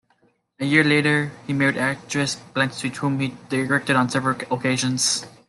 A 0.59 0.65
year 0.65 0.83
later 0.83 1.31
he 1.45 1.53
married 1.53 1.77
actress 1.77 2.33
Blanche 2.33 2.73
Sweet, 2.73 2.95
whom 2.97 3.19
he 3.19 3.37
directed 3.51 3.95
on 3.95 4.09
several 4.09 4.35
occasions. 4.49 5.27